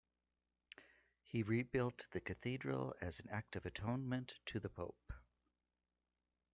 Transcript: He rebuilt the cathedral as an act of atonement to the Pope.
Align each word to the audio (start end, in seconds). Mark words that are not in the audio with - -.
He 1.23 1.43
rebuilt 1.43 2.07
the 2.09 2.21
cathedral 2.21 2.95
as 3.01 3.19
an 3.19 3.29
act 3.29 3.55
of 3.55 3.67
atonement 3.67 4.33
to 4.47 4.59
the 4.59 4.67
Pope. 4.71 5.13